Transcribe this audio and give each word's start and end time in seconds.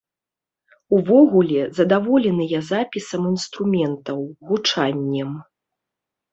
Увогуле 0.99 1.61
задаволеныя 1.81 2.63
запісам 2.71 3.21
інструментаў, 3.35 4.19
гучаннем. 4.51 5.41